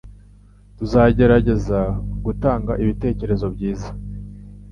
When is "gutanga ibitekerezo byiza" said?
2.25-3.89